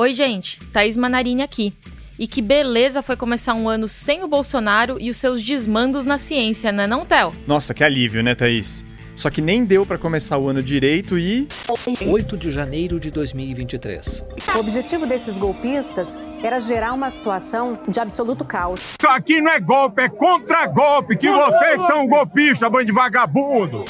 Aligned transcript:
Oi, 0.00 0.12
gente, 0.12 0.60
Thaís 0.66 0.96
Manarini 0.96 1.42
aqui. 1.42 1.74
E 2.16 2.28
que 2.28 2.40
beleza 2.40 3.02
foi 3.02 3.16
começar 3.16 3.54
um 3.54 3.68
ano 3.68 3.88
sem 3.88 4.22
o 4.22 4.28
Bolsonaro 4.28 4.96
e 5.00 5.10
os 5.10 5.16
seus 5.16 5.42
desmandos 5.42 6.04
na 6.04 6.16
ciência, 6.16 6.70
né 6.70 6.86
não, 6.86 7.04
Theo? 7.04 7.34
Nossa, 7.48 7.74
que 7.74 7.82
alívio, 7.82 8.22
né, 8.22 8.32
Thaís? 8.32 8.84
Só 9.16 9.28
que 9.28 9.42
nem 9.42 9.64
deu 9.64 9.84
para 9.84 9.98
começar 9.98 10.38
o 10.38 10.48
ano 10.48 10.62
direito 10.62 11.18
e 11.18 11.48
8 12.06 12.36
de 12.36 12.52
janeiro 12.52 13.00
de 13.00 13.10
2023. 13.10 14.24
O 14.54 14.60
objetivo 14.60 15.04
desses 15.04 15.36
golpistas 15.36 16.16
era 16.44 16.60
gerar 16.60 16.92
uma 16.92 17.10
situação 17.10 17.76
de 17.88 17.98
absoluto 17.98 18.44
caos. 18.44 18.80
Isso 19.00 19.10
aqui 19.10 19.40
não 19.40 19.50
é 19.50 19.58
golpe, 19.58 20.02
é 20.02 20.08
contra-golpe, 20.08 21.16
que 21.16 21.28
vocês 21.28 21.86
são 21.88 22.06
golpistas, 22.06 22.70
bando 22.70 22.84
de 22.84 22.92
vagabundo. 22.92 23.84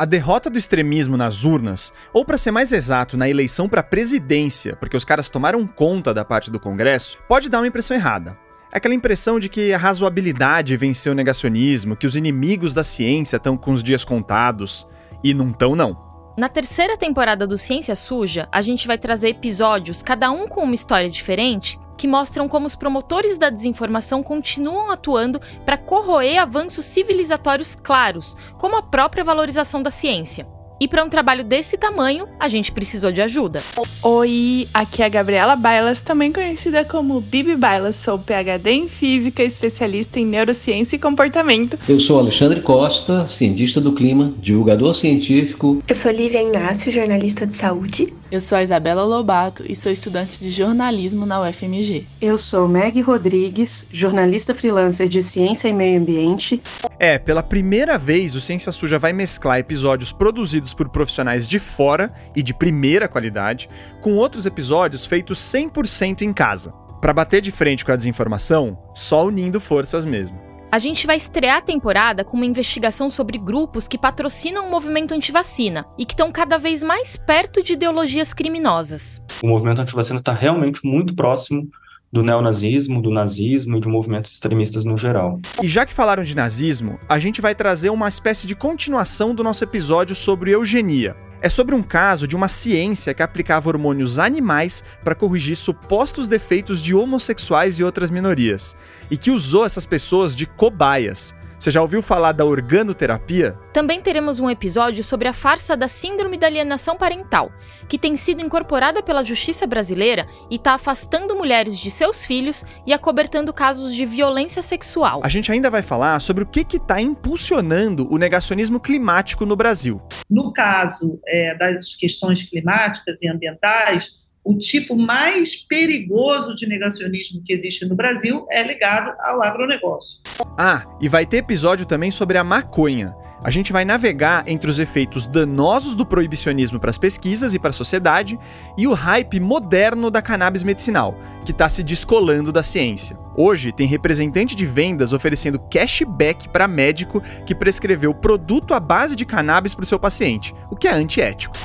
A 0.00 0.06
derrota 0.06 0.48
do 0.48 0.56
extremismo 0.56 1.14
nas 1.14 1.44
urnas, 1.44 1.92
ou 2.10 2.24
para 2.24 2.38
ser 2.38 2.50
mais 2.50 2.72
exato, 2.72 3.18
na 3.18 3.28
eleição 3.28 3.68
para 3.68 3.82
presidência, 3.82 4.74
porque 4.74 4.96
os 4.96 5.04
caras 5.04 5.28
tomaram 5.28 5.66
conta 5.66 6.14
da 6.14 6.24
parte 6.24 6.50
do 6.50 6.58
Congresso, 6.58 7.18
pode 7.28 7.50
dar 7.50 7.58
uma 7.58 7.66
impressão 7.66 7.94
errada. 7.94 8.34
É 8.72 8.78
aquela 8.78 8.94
impressão 8.94 9.38
de 9.38 9.50
que 9.50 9.74
a 9.74 9.76
razoabilidade 9.76 10.74
venceu 10.74 11.12
o 11.12 11.14
negacionismo, 11.14 11.94
que 11.94 12.06
os 12.06 12.16
inimigos 12.16 12.72
da 12.72 12.82
ciência 12.82 13.36
estão 13.36 13.58
com 13.58 13.72
os 13.72 13.84
dias 13.84 14.02
contados, 14.02 14.88
e 15.22 15.34
não 15.34 15.50
estão 15.50 15.76
não. 15.76 15.94
Na 16.34 16.48
terceira 16.48 16.96
temporada 16.96 17.46
do 17.46 17.58
Ciência 17.58 17.94
Suja, 17.94 18.48
a 18.50 18.62
gente 18.62 18.86
vai 18.86 18.96
trazer 18.96 19.28
episódios, 19.28 20.02
cada 20.02 20.30
um 20.30 20.48
com 20.48 20.62
uma 20.62 20.72
história 20.72 21.10
diferente, 21.10 21.78
que 22.00 22.08
mostram 22.08 22.48
como 22.48 22.66
os 22.66 22.74
promotores 22.74 23.36
da 23.36 23.50
desinformação 23.50 24.22
continuam 24.22 24.90
atuando 24.90 25.38
para 25.66 25.76
corroer 25.76 26.40
avanços 26.40 26.86
civilizatórios 26.86 27.74
claros, 27.74 28.38
como 28.56 28.74
a 28.74 28.80
própria 28.80 29.22
valorização 29.22 29.82
da 29.82 29.90
ciência. 29.90 30.46
E 30.80 30.88
para 30.88 31.04
um 31.04 31.10
trabalho 31.10 31.44
desse 31.44 31.76
tamanho, 31.76 32.26
a 32.38 32.48
gente 32.48 32.72
precisou 32.72 33.12
de 33.12 33.20
ajuda. 33.20 33.60
Oi, 34.02 34.66
aqui 34.72 35.02
é 35.02 35.04
a 35.04 35.08
Gabriela 35.10 35.54
Bailas, 35.54 36.00
também 36.00 36.32
conhecida 36.32 36.86
como 36.86 37.20
Bibi 37.20 37.54
Bailas. 37.54 37.96
Sou 37.96 38.18
PhD 38.18 38.70
em 38.70 38.88
Física, 38.88 39.42
especialista 39.42 40.18
em 40.18 40.24
Neurociência 40.24 40.96
e 40.96 40.98
Comportamento. 40.98 41.78
Eu 41.86 42.00
sou 42.00 42.18
Alexandre 42.18 42.62
Costa, 42.62 43.28
cientista 43.28 43.78
do 43.78 43.92
clima, 43.92 44.32
divulgador 44.38 44.94
científico. 44.94 45.82
Eu 45.86 45.94
sou 45.94 46.10
Lívia 46.10 46.40
Inácio, 46.40 46.90
jornalista 46.90 47.46
de 47.46 47.56
saúde. 47.56 48.10
Eu 48.30 48.40
sou 48.40 48.56
a 48.56 48.62
Isabela 48.62 49.02
Lobato 49.02 49.64
e 49.68 49.74
sou 49.74 49.90
estudante 49.90 50.38
de 50.38 50.50
jornalismo 50.50 51.26
na 51.26 51.42
UFMG. 51.42 52.06
Eu 52.20 52.38
sou 52.38 52.68
Meg 52.68 53.00
Rodrigues, 53.00 53.88
jornalista 53.90 54.54
freelancer 54.54 55.08
de 55.08 55.20
ciência 55.20 55.66
e 55.66 55.72
meio 55.72 56.00
ambiente. 56.00 56.62
É, 56.96 57.18
pela 57.18 57.42
primeira 57.42 57.98
vez 57.98 58.36
o 58.36 58.40
Ciência 58.40 58.70
Suja 58.70 59.00
vai 59.00 59.12
mesclar 59.12 59.58
episódios 59.58 60.12
produzidos 60.12 60.72
por 60.72 60.88
profissionais 60.90 61.48
de 61.48 61.58
fora 61.58 62.12
e 62.36 62.40
de 62.40 62.54
primeira 62.54 63.08
qualidade 63.08 63.68
com 64.00 64.14
outros 64.14 64.46
episódios 64.46 65.04
feitos 65.04 65.40
100% 65.40 66.22
em 66.22 66.32
casa. 66.32 66.72
Para 67.00 67.12
bater 67.12 67.40
de 67.40 67.50
frente 67.50 67.84
com 67.84 67.90
a 67.90 67.96
desinformação, 67.96 68.78
só 68.94 69.26
unindo 69.26 69.60
forças 69.60 70.04
mesmo. 70.04 70.49
A 70.72 70.78
gente 70.78 71.04
vai 71.04 71.16
estrear 71.16 71.56
a 71.56 71.60
temporada 71.60 72.22
com 72.22 72.36
uma 72.36 72.46
investigação 72.46 73.10
sobre 73.10 73.36
grupos 73.36 73.88
que 73.88 73.98
patrocinam 73.98 74.68
o 74.68 74.70
movimento 74.70 75.12
antivacina 75.12 75.84
e 75.98 76.04
que 76.04 76.12
estão 76.12 76.30
cada 76.30 76.58
vez 76.58 76.80
mais 76.80 77.16
perto 77.16 77.60
de 77.60 77.72
ideologias 77.72 78.32
criminosas. 78.32 79.20
O 79.42 79.48
movimento 79.48 79.82
antivacina 79.82 80.20
está 80.20 80.32
realmente 80.32 80.86
muito 80.86 81.12
próximo 81.12 81.68
do 82.12 82.22
neonazismo, 82.22 83.02
do 83.02 83.10
nazismo 83.10 83.78
e 83.78 83.80
de 83.80 83.88
movimentos 83.88 84.30
extremistas 84.32 84.84
no 84.84 84.96
geral. 84.96 85.40
E 85.60 85.66
já 85.66 85.84
que 85.84 85.92
falaram 85.92 86.22
de 86.22 86.36
nazismo, 86.36 87.00
a 87.08 87.18
gente 87.18 87.40
vai 87.40 87.54
trazer 87.54 87.90
uma 87.90 88.06
espécie 88.06 88.46
de 88.46 88.54
continuação 88.54 89.34
do 89.34 89.42
nosso 89.42 89.64
episódio 89.64 90.14
sobre 90.14 90.52
eugenia. 90.52 91.16
É 91.42 91.48
sobre 91.48 91.74
um 91.74 91.82
caso 91.82 92.26
de 92.28 92.36
uma 92.36 92.48
ciência 92.48 93.14
que 93.14 93.22
aplicava 93.22 93.68
hormônios 93.68 94.18
animais 94.18 94.84
para 95.02 95.14
corrigir 95.14 95.56
supostos 95.56 96.28
defeitos 96.28 96.82
de 96.82 96.94
homossexuais 96.94 97.78
e 97.78 97.84
outras 97.84 98.10
minorias, 98.10 98.76
e 99.10 99.16
que 99.16 99.30
usou 99.30 99.64
essas 99.64 99.86
pessoas 99.86 100.36
de 100.36 100.44
cobaias. 100.44 101.34
Você 101.60 101.70
já 101.70 101.82
ouviu 101.82 102.00
falar 102.00 102.32
da 102.32 102.42
organoterapia? 102.42 103.54
Também 103.70 104.00
teremos 104.00 104.40
um 104.40 104.48
episódio 104.48 105.04
sobre 105.04 105.28
a 105.28 105.34
farsa 105.34 105.76
da 105.76 105.86
Síndrome 105.88 106.38
da 106.38 106.46
Alienação 106.46 106.96
Parental, 106.96 107.52
que 107.86 107.98
tem 107.98 108.16
sido 108.16 108.40
incorporada 108.40 109.02
pela 109.02 109.22
justiça 109.22 109.66
brasileira 109.66 110.24
e 110.50 110.54
está 110.54 110.72
afastando 110.72 111.36
mulheres 111.36 111.78
de 111.78 111.90
seus 111.90 112.24
filhos 112.24 112.64
e 112.86 112.94
acobertando 112.94 113.52
casos 113.52 113.94
de 113.94 114.06
violência 114.06 114.62
sexual. 114.62 115.20
A 115.22 115.28
gente 115.28 115.52
ainda 115.52 115.68
vai 115.68 115.82
falar 115.82 116.18
sobre 116.22 116.44
o 116.44 116.46
que 116.46 116.78
está 116.78 116.98
impulsionando 116.98 118.10
o 118.10 118.16
negacionismo 118.16 118.80
climático 118.80 119.44
no 119.44 119.54
Brasil. 119.54 120.00
No 120.30 120.54
caso 120.54 121.20
é, 121.28 121.54
das 121.58 121.94
questões 121.94 122.42
climáticas 122.42 123.20
e 123.20 123.28
ambientais, 123.28 124.20
o 124.44 124.56
tipo 124.56 124.96
mais 124.96 125.54
perigoso 125.54 126.54
de 126.54 126.66
negacionismo 126.66 127.42
que 127.44 127.52
existe 127.52 127.86
no 127.86 127.94
Brasil 127.94 128.46
é 128.50 128.62
ligado 128.62 129.14
ao 129.20 129.42
agronegócio. 129.42 130.20
Ah, 130.58 130.84
e 131.00 131.08
vai 131.08 131.26
ter 131.26 131.38
episódio 131.38 131.86
também 131.86 132.10
sobre 132.10 132.38
a 132.38 132.44
maconha. 132.44 133.14
A 133.42 133.50
gente 133.50 133.72
vai 133.72 133.86
navegar 133.86 134.46
entre 134.46 134.70
os 134.70 134.78
efeitos 134.78 135.26
danosos 135.26 135.94
do 135.94 136.04
proibicionismo 136.04 136.78
para 136.78 136.90
as 136.90 136.98
pesquisas 136.98 137.54
e 137.54 137.58
para 137.58 137.70
a 137.70 137.72
sociedade 137.72 138.38
e 138.76 138.86
o 138.86 138.92
hype 138.92 139.40
moderno 139.40 140.10
da 140.10 140.20
cannabis 140.20 140.62
medicinal, 140.62 141.14
que 141.42 141.50
está 141.50 141.66
se 141.66 141.82
descolando 141.82 142.52
da 142.52 142.62
ciência. 142.62 143.18
Hoje, 143.34 143.72
tem 143.72 143.86
representante 143.86 144.54
de 144.54 144.66
vendas 144.66 145.14
oferecendo 145.14 145.58
cashback 145.58 146.50
para 146.50 146.68
médico 146.68 147.22
que 147.46 147.54
prescreveu 147.54 148.12
produto 148.12 148.74
à 148.74 148.80
base 148.80 149.16
de 149.16 149.24
cannabis 149.24 149.74
para 149.74 149.84
o 149.84 149.86
seu 149.86 149.98
paciente, 149.98 150.54
o 150.70 150.76
que 150.76 150.86
é 150.86 150.92
antiético. 150.92 151.56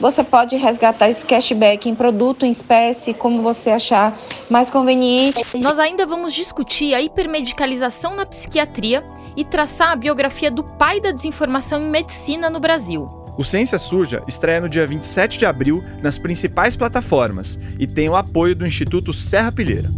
Você 0.00 0.22
pode 0.22 0.56
resgatar 0.56 1.08
esse 1.08 1.24
cashback 1.24 1.88
em 1.88 1.94
produto, 1.94 2.44
em 2.44 2.50
espécie, 2.50 3.14
como 3.14 3.40
você 3.40 3.70
achar 3.70 4.18
mais 4.50 4.68
conveniente. 4.68 5.40
Nós 5.56 5.78
ainda 5.78 6.04
vamos 6.04 6.34
discutir 6.34 6.92
a 6.92 7.00
hipermedicalização 7.00 8.14
na 8.14 8.26
psiquiatria 8.26 9.02
e 9.36 9.44
traçar 9.44 9.92
a 9.92 9.96
biografia 9.96 10.50
do 10.50 10.62
pai 10.62 11.00
da 11.00 11.12
desinformação 11.14 11.80
em 11.80 11.90
medicina 11.90 12.50
no 12.50 12.60
Brasil. 12.60 13.08
O 13.36 13.42
Ciência 13.42 13.78
Suja 13.78 14.22
estreia 14.28 14.60
no 14.60 14.68
dia 14.68 14.86
27 14.86 15.38
de 15.38 15.46
abril 15.46 15.82
nas 16.00 16.18
principais 16.18 16.76
plataformas 16.76 17.58
e 17.78 17.86
tem 17.86 18.08
o 18.08 18.14
apoio 18.14 18.54
do 18.54 18.66
Instituto 18.66 19.12
Serra 19.12 19.50
Pilheira. 19.50 19.90